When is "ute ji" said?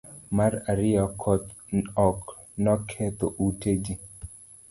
3.45-3.93